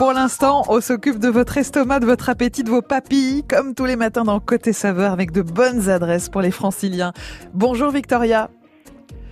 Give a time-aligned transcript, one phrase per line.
[0.00, 3.84] Pour l'instant, on s'occupe de votre estomac, de votre appétit, de vos papilles, comme tous
[3.84, 7.12] les matins dans Côté Saveur, avec de bonnes adresses pour les franciliens.
[7.52, 8.48] Bonjour Victoria.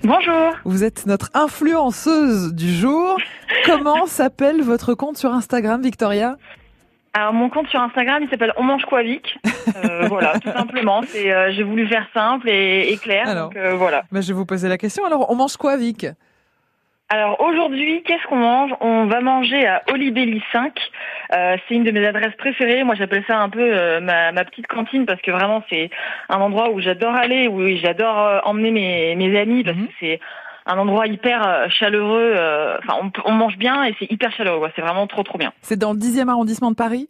[0.02, 0.52] Bonjour.
[0.66, 3.16] Vous êtes notre influenceuse du jour.
[3.64, 6.36] Comment s'appelle votre compte sur Instagram, Victoria?
[7.14, 9.38] Alors mon compte sur Instagram, il s'appelle On mange quoi Vic?
[9.74, 11.00] Euh, voilà, tout simplement.
[11.06, 13.26] C'est, euh, j'ai voulu faire simple et, clair.
[13.26, 14.02] Alors, donc, euh, voilà.
[14.12, 15.06] Bah, je vais vous poser la question.
[15.06, 16.06] Alors, on mange quoi Vic?
[17.10, 18.70] Alors aujourd'hui, qu'est-ce qu'on mange?
[18.80, 20.78] On va manger à Olibelli 5.
[21.30, 22.84] c'est une de mes adresses préférées.
[22.84, 25.88] Moi, j'appelle ça un peu ma, petite cantine parce que vraiment, c'est
[26.28, 29.86] un endroit où j'adore aller, où j'adore emmener mes, mes amis parce mhm.
[29.86, 30.20] que c'est
[30.68, 32.34] un endroit hyper euh, chaleureux.
[32.36, 34.70] Euh, enfin, on, mange bien et c'est hyper chaleureux.
[34.76, 35.52] C'est vraiment trop trop bien.
[35.62, 37.08] C'est dans le 10e arrondissement de Paris?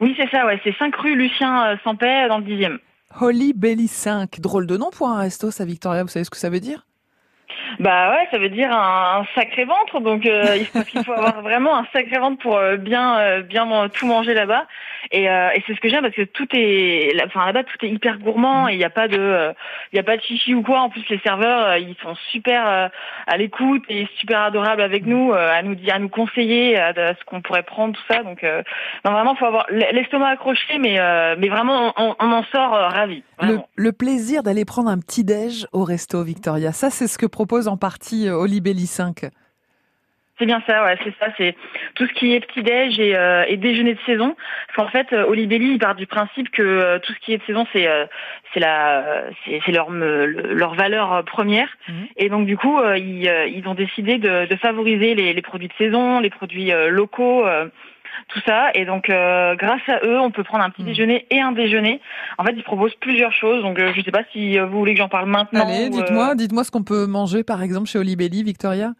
[0.00, 0.46] Oui, c'est ça.
[0.46, 2.78] Ouais, c'est 5 rue Lucien euh, Sampé dans le 10e.
[3.20, 6.04] Holy Belly 5, drôle de nom pour un resto, ça Victoria.
[6.04, 6.86] Vous savez ce que ça veut dire?
[7.78, 10.00] Bah ouais, ça veut dire un, sacré ventre.
[10.00, 14.06] Donc euh, il faut, avoir vraiment un sacré ventre pour euh, bien euh, bien tout
[14.06, 14.66] manger là-bas.
[15.12, 18.18] Et, et c'est ce que j'aime parce que tout est, enfin là-bas tout est hyper
[18.18, 19.52] gourmand et il n'y a pas de
[19.92, 20.80] il y a pas de chichi ou quoi.
[20.80, 22.90] En plus les serveurs ils sont super
[23.26, 27.24] à l'écoute et super adorables avec nous, à nous dire, à nous conseiller à, ce
[27.24, 28.22] qu'on pourrait prendre tout ça.
[28.22, 28.42] Donc
[29.04, 30.98] non vraiment faut avoir l'estomac accroché, mais
[31.38, 33.22] mais vraiment on, en sort ravi.
[33.40, 37.26] Le, le plaisir d'aller prendre un petit déj au resto Victoria, ça c'est ce que
[37.26, 39.26] propose en partie euh, Olibelli 5.
[40.38, 41.54] C'est bien ça, ouais, c'est ça, c'est
[41.96, 44.34] tout ce qui est petit-déj et, euh, déjeuner de saison.
[44.68, 47.42] Parce qu'en fait, euh, Olibelli, il part du principe que tout ce qui est de
[47.44, 47.86] saison, c'est
[48.54, 51.68] c'est la c'est leur leur valeur première.
[51.88, 52.06] Mhm.
[52.16, 56.20] Et donc du coup, ils, ils ont décidé de, favoriser les, les, produits de saison,
[56.20, 57.44] les produits locaux
[58.28, 58.70] tout ça.
[58.74, 60.86] Et donc, euh, grâce à eux, on peut prendre un petit hmm.
[60.86, 62.00] déjeuner et un déjeuner.
[62.38, 63.62] En fait, ils proposent plusieurs choses.
[63.62, 65.66] Donc, euh, je ne sais pas si euh, vous voulez que j'en parle maintenant.
[65.66, 68.92] Allez, dites-moi, dites-moi ce qu'on peut manger, par exemple, chez Olibelli, Victoria.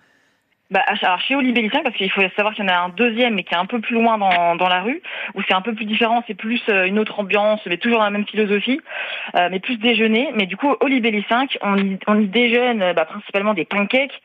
[0.71, 3.43] Bah, alors chez Olibelli parce qu'il faut savoir qu'il y en a un deuxième, mais
[3.43, 5.03] qui est un peu plus loin dans, dans la rue,
[5.35, 8.11] où c'est un peu plus différent, c'est plus une autre ambiance, mais toujours dans la
[8.11, 8.81] même philosophie,
[9.35, 10.31] mais plus déjeuner.
[10.35, 14.23] Mais du coup, Olibelli 5, on y, on y déjeune bah, principalement des pancakes,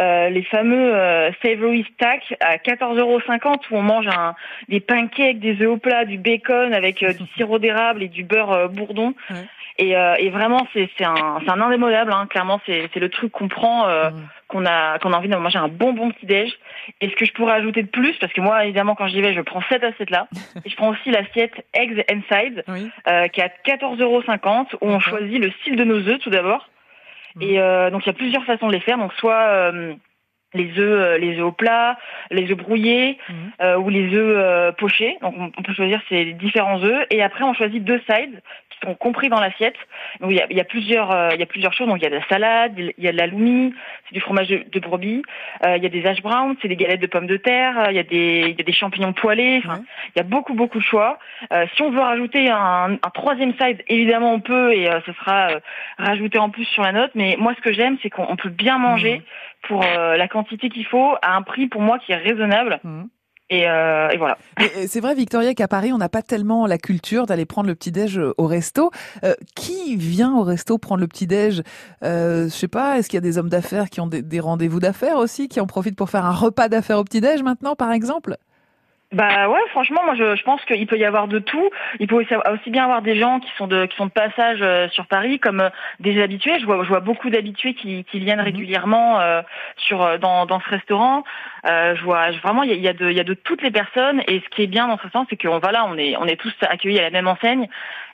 [0.00, 4.34] euh, les fameux euh, Savory Stack à 14,50€ où on mange un,
[4.68, 8.68] des pancakes, des œufs au plat, du bacon avec du sirop d'érable et du beurre
[8.68, 9.14] bourdon.
[9.78, 12.12] Et, et, vraiment, c'est un, un indémodable.
[12.12, 12.26] Hein.
[12.30, 13.86] Clairement, c'est le truc qu'on prend
[14.48, 16.52] qu'on a qu'on a envie de manger un bon bon petit déj.
[17.00, 19.34] Et ce que je pourrais ajouter de plus, parce que moi évidemment quand j'y vais,
[19.34, 20.28] je prends cette assiette là.
[20.64, 22.64] et je prends aussi l'assiette Eggs and Side,
[23.08, 26.68] euh, qui est à 14,50€ où on choisit le style de nos œufs tout d'abord.
[27.36, 27.42] Mmh.
[27.42, 28.98] Et euh, donc il y a plusieurs façons de les faire.
[28.98, 29.94] Donc soit euh,
[30.54, 31.98] les œufs les œufs au plat,
[32.30, 33.76] les œufs brouillés mmh.
[33.78, 35.16] ou les œufs pochés.
[35.22, 38.40] Donc on, peut choisir ces différents œufs et après on choisit deux sides
[38.84, 39.76] sont compris dans l'assiette.
[40.20, 41.88] Donc il y a, il y a plusieurs euh, il y a plusieurs choses.
[41.88, 43.74] Donc il y a de la salade, il y a de la loumi,
[44.06, 45.22] c'est du fromage de, de brebis.
[45.66, 47.78] Euh, il y a des hash browns, c'est des galettes de pommes de terre.
[47.78, 49.62] Euh, il y a des il y a des champignons poêlés.
[49.64, 49.82] Enfin,
[50.14, 51.18] il y a beaucoup beaucoup de choix.
[51.52, 55.48] Euh, si on veut rajouter un, un troisième side, évidemment on peut et ce sera
[55.98, 57.10] rajouté en plus sur la note.
[57.14, 59.18] Mais moi ce que j'aime c'est qu'on peut bien manger.
[59.18, 59.66] Mmh.
[59.68, 62.80] pour la quantité qu'il faut à un prix pour moi qui est raisonnable.
[62.84, 63.04] Mmh.
[63.50, 64.38] Et, euh, et, voilà.
[64.86, 68.18] C'est vrai, Victoria, qu'à Paris, on n'a pas tellement la culture d'aller prendre le petit-déj
[68.18, 68.90] euh, au resto.
[69.22, 71.62] Euh, qui vient au resto prendre le petit-déj?
[72.02, 74.40] Euh, Je sais pas, est-ce qu'il y a des hommes d'affaires qui ont des, des
[74.40, 77.92] rendez-vous d'affaires aussi, qui en profitent pour faire un repas d'affaires au petit-déj maintenant, par
[77.92, 78.38] exemple?
[79.12, 81.70] Bah ouais, franchement, moi je, je pense qu'il peut y avoir de tout.
[82.00, 84.88] Il peut aussi, bien avoir des gens qui sont de qui sont de passage euh,
[84.88, 85.70] sur Paris, comme euh,
[86.00, 86.58] des habitués.
[86.58, 88.44] Je vois je vois beaucoup d'habitués qui, qui viennent mhm.
[88.44, 89.42] régulièrement euh,
[89.76, 91.22] sur dans, dans ce restaurant.
[91.64, 93.70] je vois vraiment il y a, y a, de il y a de toutes les
[93.70, 96.16] personnes et ce qui est bien dans ce sens, c'est qu'on va là, on est
[96.16, 97.68] on est tous accueillis à la même enseigne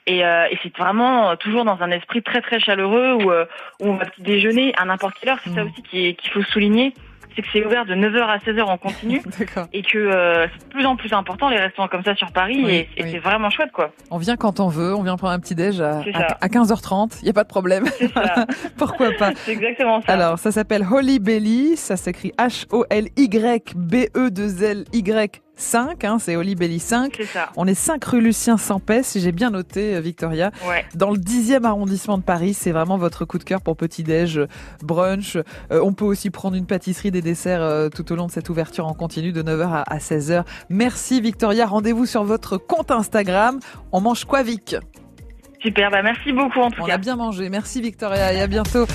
[0.05, 4.05] et, et c'est vraiment toujours dans un esprit très très chaleureux où, où on va
[4.19, 5.39] déjeuner à n'importe quelle heure.
[5.43, 5.71] C'est ça mhm.
[5.71, 6.93] aussi qu'il faut souligner
[7.35, 9.21] c'est que c'est ouvert de 9h à 16h en continu
[9.73, 12.69] et que euh, c'est de plus en plus important les restaurants comme ça sur Paris
[12.69, 13.91] et, c'est vraiment chouette quoi.
[14.09, 15.99] On vient quand on veut, on vient prendre un petit déj à,
[16.41, 17.85] à, 15h30, il y a pas de problème.
[18.77, 20.13] Pourquoi pas C'est exactement ça.
[20.13, 24.85] Alors, ça s'appelle Holy Belly, ça s'écrit H O L Y B E 2 L
[24.93, 27.21] Y 5, hein, c'est Oli Belly 5.
[27.55, 30.51] On est 5 rue Lucien Sampès, si j'ai bien noté, euh, Victoria.
[30.95, 34.47] Dans le 10e arrondissement de Paris, c'est vraiment votre coup de cœur pour petit-déj, euh,
[34.83, 35.35] brunch.
[35.35, 38.87] Euh, on peut aussi prendre une pâtisserie, des desserts tout au long de cette ouverture
[38.87, 40.43] en continu de 9h à, 16h.
[40.69, 43.59] Merci Victoria, rendez-vous sur votre compte Instagram.
[43.91, 44.75] On mange quoi Vic?
[45.61, 46.91] Super, bah merci beaucoup en tout cas.
[46.91, 47.49] On a bien mangé.
[47.49, 48.85] Merci Victoria et à bientôt.